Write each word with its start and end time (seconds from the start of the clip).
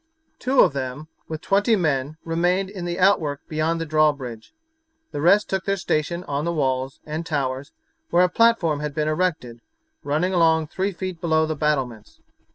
Two 0.39 0.61
of 0.61 0.73
them, 0.73 1.09
with 1.27 1.41
twenty 1.41 1.75
men, 1.75 2.17
remained 2.25 2.71
in 2.71 2.85
the 2.85 2.97
outwork 2.97 3.39
beyond 3.47 3.79
the 3.79 3.85
drawbridge. 3.85 4.51
The 5.11 5.21
rest 5.21 5.47
took 5.47 5.65
their 5.65 5.77
station 5.77 6.23
on 6.23 6.43
the 6.43 6.51
walls, 6.51 6.99
and 7.05 7.23
towers, 7.23 7.71
where 8.09 8.23
a 8.23 8.27
platform 8.27 8.79
had 8.79 8.95
been 8.95 9.07
erected, 9.07 9.61
running 10.03 10.33
along 10.33 10.69
three 10.69 10.91
feet 10.91 11.21
below 11.21 11.45
the 11.45 11.55
battlements. 11.55 12.19